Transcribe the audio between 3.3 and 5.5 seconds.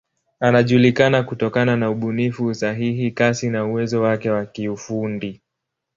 na uwezo wake wa kiufundi.